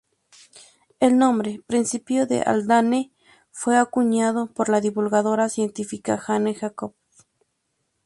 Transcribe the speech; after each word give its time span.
El 0.99 1.19
nombre 1.19 1.61
"Principio 1.67 2.25
de 2.25 2.41
Haldane" 2.41 3.11
fue 3.51 3.77
acuñado 3.77 4.47
por 4.51 4.67
la 4.67 4.81
divulgadora 4.81 5.47
científica 5.47 6.17
Jane 6.17 6.55
Jacobs. 6.55 6.95